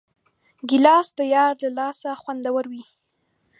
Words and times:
ګیلاس 0.69 1.07
د 1.17 1.19
یار 1.35 1.53
له 1.63 1.69
لاسه 1.79 2.09
خوندور 2.21 2.63
وي. 2.71 2.83